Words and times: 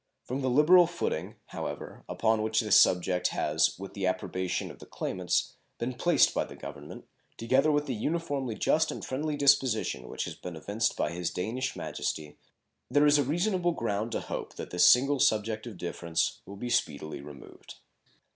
From 0.23 0.41
the 0.41 0.49
liberal 0.49 0.87
footing, 0.87 1.35
however, 1.49 2.03
upon 2.09 2.41
which 2.41 2.59
this 2.59 2.75
subject 2.75 3.27
has, 3.27 3.77
with 3.77 3.93
the 3.93 4.07
approbation 4.07 4.71
of 4.71 4.79
the 4.79 4.87
claimants, 4.87 5.53
been 5.77 5.93
placed 5.93 6.33
by 6.33 6.43
the 6.43 6.55
Government, 6.55 7.05
together 7.37 7.71
with 7.71 7.85
the 7.85 7.93
uniformly 7.93 8.55
just 8.55 8.89
and 8.89 9.05
friendly 9.05 9.35
disposition 9.37 10.09
which 10.09 10.23
has 10.25 10.33
been 10.33 10.55
evinced 10.55 10.97
by 10.97 11.11
His 11.11 11.29
Danish 11.29 11.75
Majesty, 11.75 12.35
there 12.89 13.05
is 13.05 13.19
a 13.19 13.23
reasonable 13.23 13.73
ground 13.73 14.11
to 14.13 14.21
hope 14.21 14.55
that 14.55 14.71
this 14.71 14.87
single 14.87 15.19
subject 15.19 15.67
of 15.67 15.77
difference 15.77 16.41
will 16.47 16.57
speedily 16.71 17.19
be 17.19 17.23
removed. 17.25 17.75